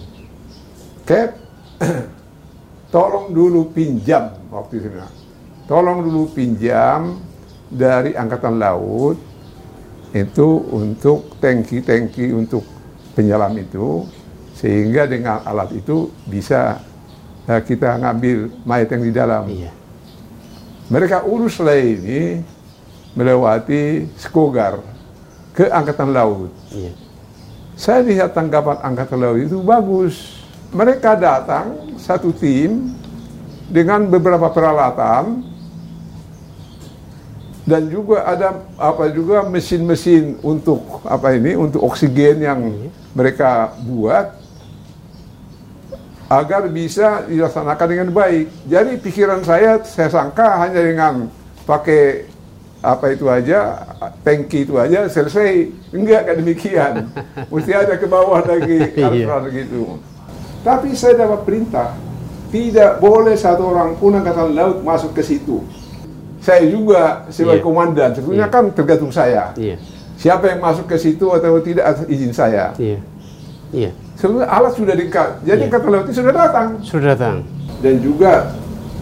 [1.09, 1.33] Cap,
[2.93, 4.93] tolong dulu pinjam waktu itu.
[5.65, 7.17] Tolong dulu pinjam
[7.65, 9.17] dari Angkatan Laut
[10.13, 12.61] itu untuk tangki-tangki untuk
[13.17, 14.05] penyelam itu
[14.53, 16.77] sehingga dengan alat itu bisa
[17.49, 19.43] eh, kita ngambil mayat yang di dalam.
[19.49, 19.73] Iya.
[20.93, 22.37] Mereka uruslah ini
[23.17, 24.77] melewati Skogar
[25.57, 26.53] ke Angkatan Laut.
[26.69, 26.93] Iya.
[27.73, 30.38] Saya lihat tanggapan Angkatan Laut itu bagus.
[30.69, 32.93] Mereka datang satu tim
[33.69, 35.41] dengan beberapa peralatan
[37.65, 42.59] dan juga ada apa juga mesin-mesin untuk apa ini untuk oksigen yang
[43.13, 44.33] mereka buat
[46.29, 48.69] agar bisa dilaksanakan dengan baik.
[48.69, 51.13] Jadi pikiran saya saya sangka hanya dengan
[51.65, 52.29] pakai
[52.79, 53.85] apa itu aja,
[54.21, 55.69] tangki itu aja selesai.
[55.93, 56.93] Enggak kayak demikian.
[57.53, 59.25] Mesti ada ke bawah lagi Iya.
[59.25, 59.97] harus gitu.
[60.59, 61.95] Tapi saya dapat perintah
[62.49, 65.63] tidak boleh satu orang pun angkatan laut masuk ke situ.
[66.39, 67.67] Saya juga sebagai Iya.
[67.67, 68.53] komandan, sebetulnya Iya.
[68.53, 69.51] kan tergantung saya.
[69.53, 69.75] Iya.
[70.15, 72.75] Siapa yang masuk ke situ atau tidak atas izin saya.
[72.75, 72.99] Iya.
[73.71, 73.91] Iya.
[74.15, 75.29] Sebenarnya alat sudah dekat.
[75.43, 75.67] Jadi Iya.
[75.69, 77.35] angkatan laut itu sudah datang Sudah datang.
[77.79, 78.51] dan juga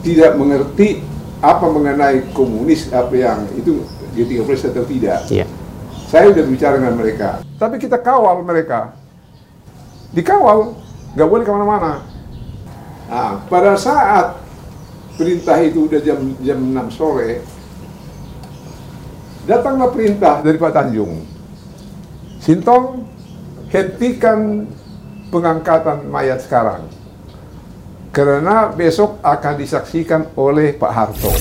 [0.01, 1.01] tidak mengerti
[1.37, 3.81] apa mengenai komunis apa yang itu
[4.13, 5.19] G30 atau tidak.
[5.29, 5.45] Iya.
[6.09, 7.41] Saya sudah bicara dengan mereka.
[7.57, 8.93] Tapi kita kawal mereka.
[10.09, 10.73] Dikawal,
[11.17, 11.93] nggak boleh ke mana-mana.
[13.09, 14.37] Nah, pada saat
[15.17, 17.41] perintah itu udah jam jam 6 sore,
[19.49, 21.25] datanglah perintah dari Pak Tanjung.
[22.37, 23.01] Sintong,
[23.73, 24.69] hentikan
[25.33, 26.85] pengangkatan mayat sekarang.
[28.13, 31.33] Karena besok akan disaksikan oleh Pak Harto.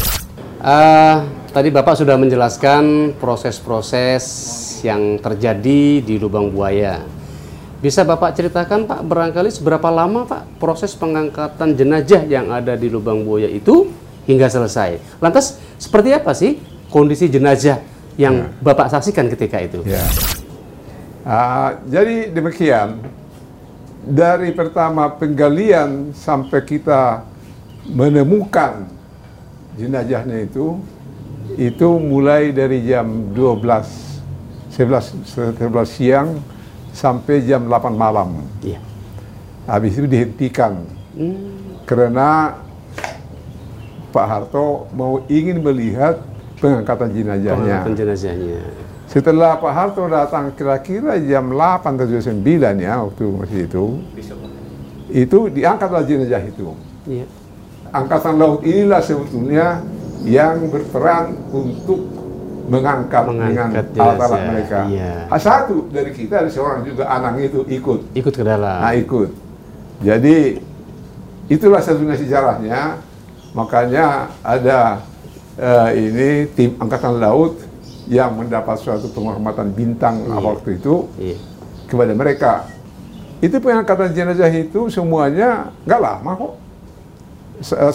[0.56, 1.20] Uh,
[1.52, 4.24] tadi Bapak sudah menjelaskan proses-proses
[4.80, 7.04] yang terjadi di lubang buaya.
[7.76, 13.20] Bisa Bapak ceritakan Pak barangkali seberapa lama Pak proses pengangkatan jenazah yang ada di lubang
[13.20, 13.92] buaya itu
[14.24, 15.20] hingga selesai.
[15.20, 16.56] Lantas seperti apa sih
[16.88, 17.84] kondisi jenazah
[18.16, 18.64] yang ya.
[18.64, 19.84] Bapak saksikan ketika itu?
[19.84, 20.00] Ya.
[21.26, 23.02] Uh, jadi demikian
[24.06, 27.26] dari pertama penggalian sampai kita
[27.92, 28.88] menemukan
[29.76, 30.80] jenazahnya itu
[31.60, 33.60] itu mulai dari jam 12
[34.72, 36.40] 11 11 siang
[36.96, 38.40] sampai jam 8 malam.
[38.64, 38.80] Iya.
[39.68, 40.80] Habis itu dihentikan.
[41.12, 41.84] Hmm.
[41.84, 42.56] Karena
[44.08, 46.24] Pak Harto mau ingin melihat
[46.56, 47.84] pengangkatan jenazahnya.
[47.84, 48.60] Pengangkatan jenazahnya.
[49.06, 53.84] Setelah Pak Harto datang kira-kira jam 8 atau 9 ya waktu masih itu,
[55.12, 56.72] itu diangkatlah jenazah itu.
[57.04, 57.26] Iya.
[57.92, 59.84] Angkatan laut inilah sebetulnya
[60.26, 62.15] yang berperan untuk
[62.66, 64.78] mengangkat, mengangkat dengan alat-alat mereka.
[64.90, 65.14] Iya.
[65.38, 68.00] Satu dari kita ada seorang juga anak itu ikut.
[68.12, 68.82] Ikut ke dalam.
[68.82, 69.30] Nah ikut.
[70.02, 70.60] Jadi
[71.46, 73.00] itulah satunya sejarahnya.
[73.56, 75.00] Makanya ada
[75.56, 77.56] uh, ini tim angkatan laut
[78.06, 80.38] yang mendapat suatu penghormatan bintang iya.
[80.38, 81.38] waktu itu iya.
[81.88, 82.52] kepada mereka.
[83.40, 86.54] Itu pengangkatan jenazah itu semuanya nggak lama kok.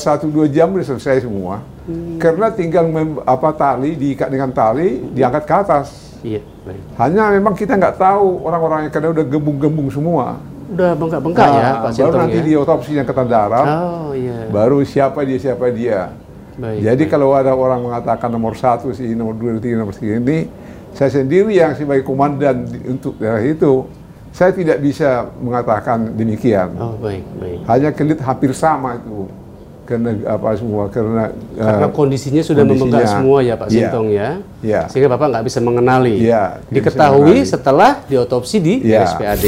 [0.02, 1.62] Satu dua jam sudah selesai semua.
[1.82, 2.22] Hmm.
[2.22, 5.88] Karena tinggal mem, apa tali diikat dengan tali diangkat ke atas.
[6.22, 6.82] Iya, baik.
[7.02, 10.38] Hanya memang kita nggak tahu orang-orangnya karena udah gembung-gembung semua.
[10.72, 12.46] Udah bengkak-bengkak ya, nah, ya Pak Baru nanti ya?
[12.46, 13.68] di otopsi yang ketan darat.
[13.68, 14.48] Oh iya.
[14.54, 16.14] Baru siapa dia siapa dia.
[16.62, 17.12] Baik, Jadi baik.
[17.12, 20.46] kalau ada orang mengatakan nomor satu sih, nomor dua, tiga, nomor tiga ini,
[20.94, 23.90] saya sendiri yang sebagai komandan untuk daerah itu,
[24.30, 26.78] saya tidak bisa mengatakan demikian.
[26.78, 27.60] Oh, baik, baik.
[27.66, 29.41] Hanya kelit hampir sama itu
[29.82, 34.30] karena apa semua karena karena uh, kondisinya sudah membengkak semua ya Pak yeah, Sintong ya.
[34.62, 34.86] Yeah.
[34.88, 36.16] Sehingga Bapak nggak bisa mengenali.
[36.22, 37.52] Yeah, Diketahui mengenali.
[37.52, 39.10] setelah diotopsi di yeah.
[39.10, 39.46] RSPAD.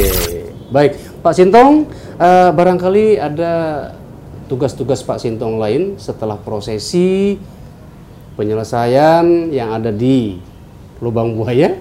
[0.74, 1.86] Baik, Pak Sintong,
[2.17, 3.54] uh, barangkali ada
[4.50, 7.38] tugas-tugas Pak Sintong lain setelah prosesi
[8.34, 10.41] penyelesaian yang ada di
[10.98, 11.78] lubang buaya?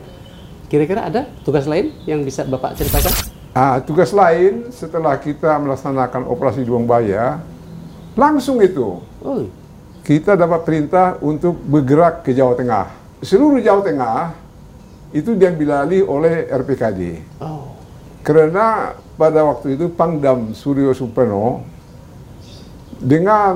[0.69, 3.13] Kira-kira ada tugas lain yang bisa Bapak ceritakan?
[3.53, 7.45] Ah, tugas lain setelah kita melaksanakan operasi lubang buaya,
[8.19, 9.47] langsung itu oh.
[10.05, 12.87] kita dapat perintah untuk bergerak ke Jawa Tengah.
[13.23, 14.19] Seluruh Jawa Tengah
[15.13, 17.01] itu diambil alih oleh RPKD.
[17.41, 17.77] Oh.
[18.25, 21.63] Karena pada waktu itu Pangdam Suryo Supeno
[23.03, 23.55] dengan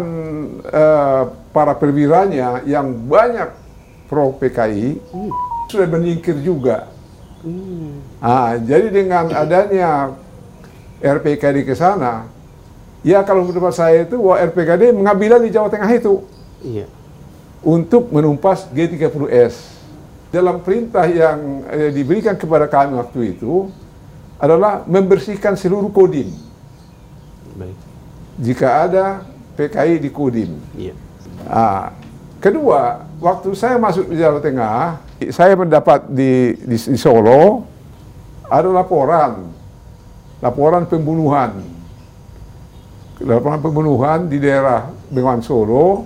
[0.67, 1.23] uh,
[1.55, 3.49] para perwiranya yang banyak
[4.11, 5.31] pro PKI hmm.
[5.71, 6.91] sudah menyingkir juga.
[7.47, 8.03] Hmm.
[8.19, 10.13] Ah, jadi dengan adanya
[10.99, 12.27] RPKD ke sana,
[13.07, 16.27] ya kalau menurut saya itu bahwa RPKD mengambil di Jawa Tengah itu
[16.67, 16.91] iya.
[17.63, 19.79] untuk menumpas G30S.
[20.35, 23.71] Dalam perintah yang eh, diberikan kepada kami waktu itu
[24.43, 26.35] adalah membersihkan seluruh kodim.
[27.55, 27.79] Baik.
[28.37, 29.25] Jika ada
[29.57, 30.61] PKI di Kudim.
[30.77, 30.93] Iya.
[31.49, 31.97] Nah,
[32.39, 35.01] kedua, waktu saya masuk di Jawa Tengah,
[35.33, 37.65] saya mendapat di, di, di Solo
[38.47, 39.49] ada laporan,
[40.45, 41.57] laporan pembunuhan,
[43.23, 46.05] laporan pembunuhan di daerah Bengawan Solo.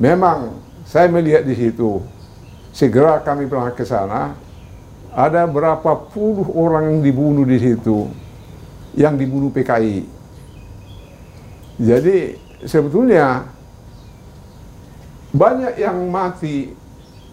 [0.00, 0.56] Memang
[0.88, 2.00] saya melihat di situ,
[2.72, 4.32] segera kami berangkat ke sana,
[5.12, 8.08] ada berapa puluh orang yang dibunuh di situ,
[8.96, 10.08] yang dibunuh PKI.
[11.76, 12.18] Jadi
[12.64, 13.44] sebetulnya
[15.32, 16.72] banyak yang mati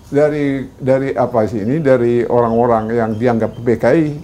[0.09, 4.17] dari dari apa sih ini dari orang-orang yang dianggap PKI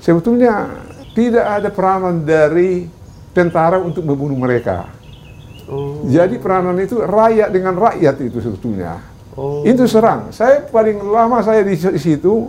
[0.00, 0.80] sebetulnya
[1.12, 2.88] tidak ada peranan dari
[3.36, 4.88] tentara untuk membunuh mereka.
[5.68, 6.08] Oh.
[6.08, 8.96] Jadi peranan itu rakyat dengan rakyat itu sebetulnya.
[9.36, 9.60] Oh.
[9.68, 10.32] Itu serang.
[10.32, 12.48] Saya paling lama saya di situ,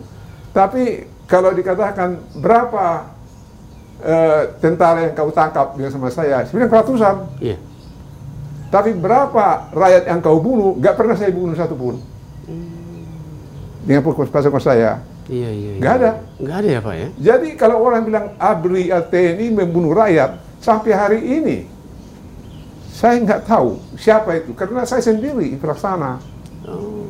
[0.55, 3.11] tapi kalau dikatakan berapa
[3.99, 7.15] uh, tentara yang kau tangkap dengan sama saya, sembilan ratusan.
[7.43, 7.57] Iya.
[8.71, 11.99] Tapi berapa rakyat yang kau bunuh, gak pernah saya bunuh satu pun.
[12.47, 13.03] Hmm.
[13.83, 15.03] Dengan pasukan saya.
[15.27, 15.83] Iya, iya, iya.
[15.83, 16.11] Gak ada.
[16.39, 17.07] Gak ada ya Pak ya?
[17.19, 18.91] Jadi kalau orang bilang ABRI
[19.35, 21.57] ini membunuh rakyat, sampai hari ini,
[22.93, 24.51] saya nggak tahu siapa itu.
[24.57, 26.19] Karena saya sendiri pelaksana.
[26.67, 27.05] Oh.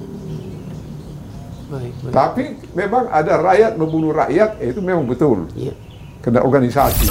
[1.67, 2.13] Baik, baik.
[2.15, 5.51] Tapi memang ada rakyat membunuh rakyat, itu memang betul.
[5.51, 5.75] Iya
[6.27, 7.07] kena organisasi.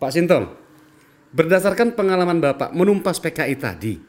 [0.00, 0.48] Pak Sinton,
[1.36, 4.00] berdasarkan pengalaman Bapak menumpas PKI tadi,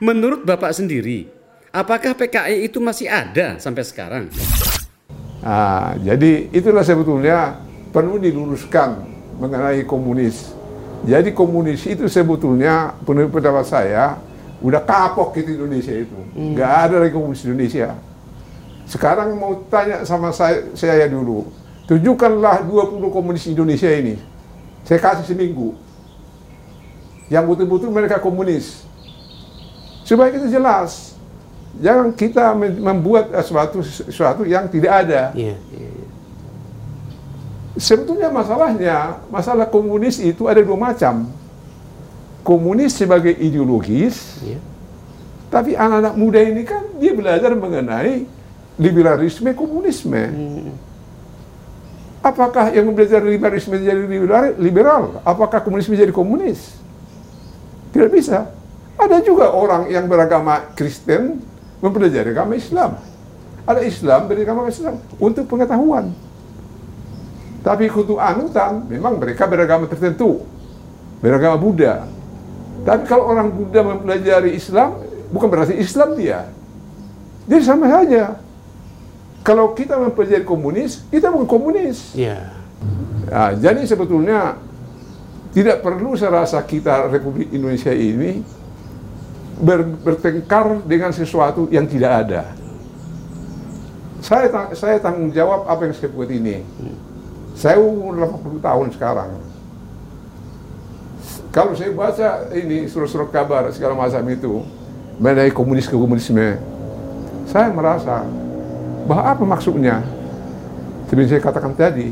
[0.00, 1.28] menurut Bapak sendiri,
[1.68, 4.24] apakah PKI itu masih ada sampai sekarang?
[5.44, 7.60] Nah, jadi itulah sebetulnya
[7.92, 10.52] perlu diluruskan mengenai komunis.
[11.04, 14.16] Jadi komunis itu sebetulnya menurut pendapat saya
[14.64, 16.18] udah kapok gitu Indonesia itu.
[16.32, 17.92] Nggak ada lagi komunis Indonesia.
[18.88, 21.48] Sekarang mau tanya sama saya, saya dulu,
[21.88, 24.16] tunjukkanlah 20 komunis Indonesia ini.
[24.84, 25.76] Saya kasih seminggu.
[27.32, 28.84] Yang betul-betul mereka komunis.
[30.04, 31.16] Supaya kita jelas.
[31.80, 35.32] Jangan kita membuat sesuatu sesuatu yang tidak ada.
[35.32, 35.93] Iya, iya.
[37.74, 41.26] Sebetulnya masalahnya, masalah komunis itu ada dua macam.
[42.46, 44.60] Komunis sebagai ideologis, iya.
[45.48, 48.28] tapi anak-anak muda ini kan dia belajar mengenai
[48.78, 50.22] liberalisme komunisme.
[50.22, 50.70] Hmm.
[52.24, 55.02] Apakah yang belajar liberalisme jadi liberal, liberal?
[55.24, 56.78] Apakah komunisme jadi komunis?
[57.90, 58.48] Tidak bisa.
[58.94, 61.42] Ada juga orang yang beragama Kristen
[61.82, 62.96] mempelajari agama Islam.
[63.64, 66.12] Ada Islam beragama Islam untuk pengetahuan.
[67.64, 70.44] Tapi untuk anutan, memang mereka beragama tertentu.
[71.24, 72.04] Beragama Buddha.
[72.84, 75.00] Tapi kalau orang Buddha mempelajari Islam,
[75.32, 76.44] bukan berarti Islam dia.
[77.48, 78.36] Jadi sama saja.
[79.40, 82.12] Kalau kita mempelajari komunis, kita bukan komunis.
[82.12, 82.52] Iya.
[83.32, 84.60] Nah, jadi sebetulnya
[85.56, 88.44] tidak perlu saya rasa kita Republik Indonesia ini
[89.56, 92.42] ber, bertengkar dengan sesuatu yang tidak ada.
[94.20, 96.64] Saya saya tanggung jawab apa yang saya buat ini.
[97.54, 99.30] Saya umur 80 tahun sekarang.
[101.54, 104.66] Kalau saya baca ini surat-surat kabar segala macam itu
[105.22, 106.58] mengenai komunis ke komunisme,
[107.46, 108.26] saya merasa
[109.06, 110.02] bahwa apa maksudnya?
[111.06, 112.10] Seperti saya katakan tadi,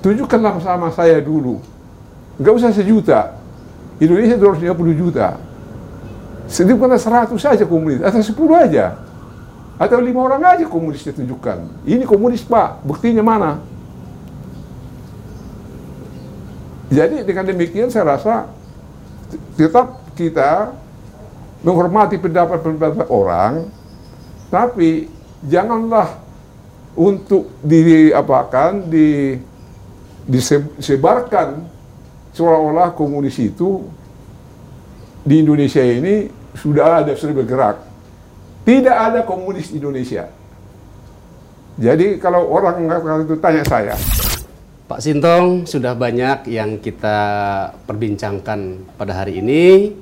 [0.00, 1.60] tunjukkanlah sama saya dulu.
[2.40, 3.36] Enggak usah sejuta.
[4.00, 5.36] Indonesia 250 juta.
[6.48, 8.96] Sedikitnya 100 saja komunis, atau 10 aja.
[9.76, 11.84] Atau lima orang aja komunis ditunjukkan.
[11.84, 13.73] Ini komunis pak, buktinya mana?
[16.94, 18.46] Jadi dengan demikian saya rasa
[19.58, 20.70] tetap kita
[21.66, 23.66] menghormati pendapat-pendapat orang,
[24.46, 25.10] tapi
[25.42, 26.22] janganlah
[26.94, 29.34] untuk diapakan di
[30.24, 31.66] disebarkan
[32.30, 33.82] seolah-olah komunis itu
[35.26, 37.76] di Indonesia ini sudah ada sudah bergerak.
[38.62, 40.30] Tidak ada komunis di Indonesia.
[41.74, 42.86] Jadi kalau orang
[43.26, 43.98] itu tanya saya.
[44.84, 47.16] Pak Sintong, sudah banyak yang kita
[47.88, 49.96] perbincangkan pada hari ini.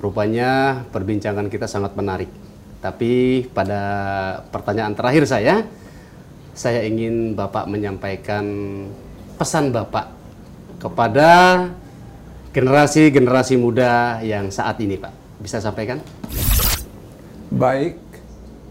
[0.00, 2.32] Rupanya perbincangan kita sangat menarik.
[2.80, 3.80] Tapi pada
[4.48, 5.68] pertanyaan terakhir saya,
[6.56, 8.44] saya ingin Bapak menyampaikan
[9.36, 10.08] pesan Bapak
[10.80, 11.68] kepada
[12.56, 15.12] generasi-generasi muda yang saat ini, Pak.
[15.44, 16.00] Bisa sampaikan?
[17.52, 18.00] Baik,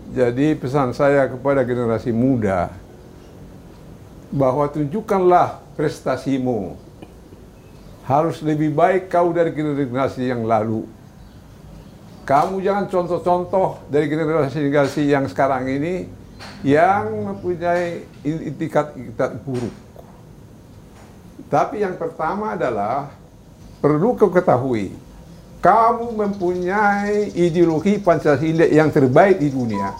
[0.09, 2.82] jadi pesan saya kepada generasi muda
[4.34, 6.74] bahwa tunjukkanlah prestasimu.
[8.04, 10.90] Harus lebih baik kau dari generasi yang lalu.
[12.26, 16.10] Kamu jangan contoh-contoh dari generasi-generasi yang sekarang ini
[16.66, 19.76] yang mempunyai itikat-itikat buruk.
[21.48, 23.14] Tapi yang pertama adalah
[23.80, 24.96] perlu kau ketahui,
[25.64, 29.96] kamu mempunyai ideologi Pancasila yang terbaik di dunia.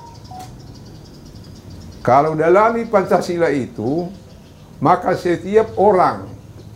[2.04, 4.12] Kalau dalami Pancasila itu,
[4.82, 6.30] maka setiap orang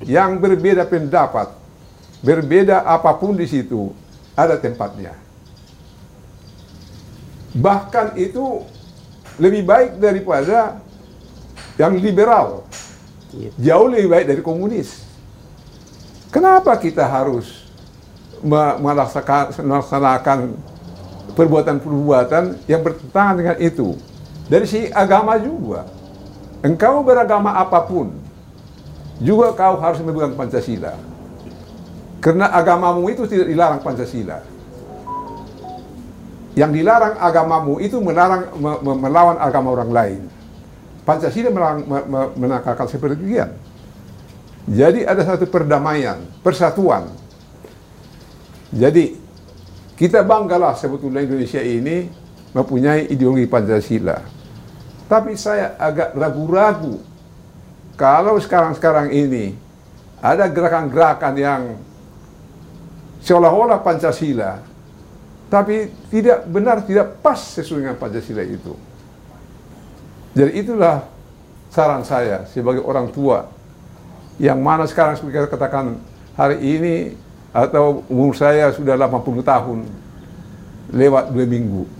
[0.06, 1.50] yang berbeda pendapat,
[2.22, 3.94] berbeda apa pun di situ,
[4.38, 5.18] ada tempatnya.
[7.58, 8.62] Bahkan itu
[9.42, 10.78] lebih baik daripada
[11.78, 12.66] yang liberal.
[13.58, 15.06] Jauh lebih baik dari komunis.
[16.30, 17.66] Kenapa kita harus
[19.58, 20.54] melaksanakan
[21.34, 23.98] perbuatan-perbuatan yang bertentangan dengan itu?
[24.46, 25.97] Dari si agama juga.
[26.68, 28.12] Engkau beragama apa pun,
[29.24, 31.00] juga kau harus memegang Pancasila.
[32.20, 34.44] Karena agamamu itu tidak dilarang Pancasila.
[36.60, 38.52] Yang dilarang agamamu itu melarang
[38.84, 40.22] melawan agama orang lain.
[41.08, 41.88] Pancasila melarang,
[42.36, 43.48] menangkalkan seperti itu.
[44.68, 47.08] Jadi ada satu perdamaian, persatuan.
[48.76, 49.16] Jadi
[49.96, 52.12] kita banggalah sebetulnya Indonesia ini
[52.52, 54.37] mempunyai ideologi Pancasila.
[55.08, 57.00] Tapi saya agak ragu-ragu
[57.96, 59.56] kalau sekarang-sekarang ini
[60.20, 61.62] ada gerakan-gerakan yang
[63.24, 64.60] seolah-olah Pancasila,
[65.48, 68.76] tapi tidak benar, tidak pas sesuai dengan Pancasila itu.
[70.38, 71.08] Jadi itulah
[71.72, 73.50] saran saya sebagai orang tua
[74.38, 75.98] yang mana sekarang seperti katakan
[76.38, 76.96] hari ini
[77.50, 79.80] atau umur saya sudah 80 tahun
[80.94, 81.97] lewat dua minggu.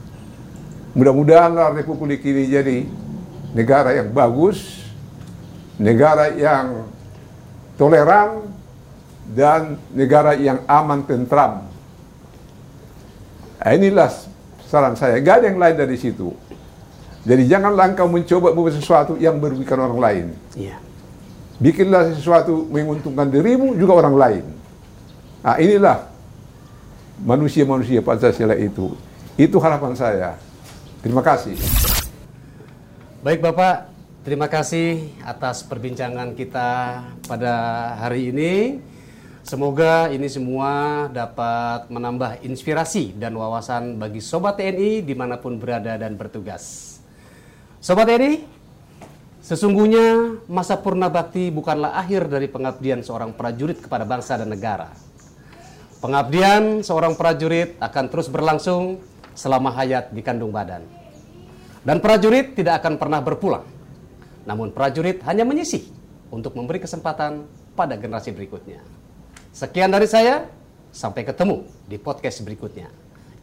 [0.98, 2.78] Mudah-mudahan Republik ini jadi
[3.54, 4.82] negara yang bagus,
[5.78, 6.90] negara yang
[7.78, 8.50] toleran
[9.30, 11.70] dan negara yang aman tentram.
[13.62, 14.10] Nah, inilah
[14.66, 16.34] saran saya, gak ada yang lain dari situ.
[17.28, 20.26] Jadi janganlah engkau mencoba membuat sesuatu yang merugikan orang lain.
[20.58, 20.82] Iya.
[21.62, 24.46] Bikinlah sesuatu menguntungkan dirimu juga orang lain.
[25.44, 26.08] Nah inilah
[27.22, 28.96] manusia-manusia Pancasila itu.
[29.36, 30.47] Itu harapan saya.
[31.08, 31.56] Terima kasih.
[33.24, 33.88] Baik Bapak,
[34.28, 37.00] terima kasih atas perbincangan kita
[37.32, 37.56] pada
[37.96, 38.84] hari ini.
[39.40, 45.96] Semoga ini semua dapat menambah inspirasi dan wawasan bagi Sobat TNI di mana pun berada
[45.96, 47.00] dan bertugas.
[47.80, 48.44] Sobat TNI,
[49.40, 54.92] sesungguhnya masa purna bakti bukanlah akhir dari pengabdian seorang prajurit kepada bangsa dan negara.
[56.04, 59.00] Pengabdian seorang prajurit akan terus berlangsung
[59.38, 60.97] selama hayat di kandung badan.
[61.88, 63.64] Dan prajurit tidak akan pernah berpulang.
[64.44, 65.88] Namun prajurit hanya menyisih
[66.28, 67.48] untuk memberi kesempatan
[67.80, 68.84] pada generasi berikutnya.
[69.56, 70.52] Sekian dari saya,
[70.92, 72.92] sampai ketemu di podcast berikutnya.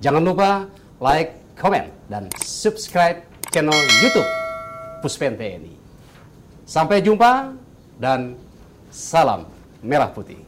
[0.05, 0.68] Jangan lupa
[1.01, 4.28] like, comment, dan subscribe channel YouTube
[5.01, 5.72] Puspen TNI.
[6.68, 7.57] Sampai jumpa
[7.97, 8.36] dan
[8.92, 9.49] salam
[9.80, 10.43] merah putih.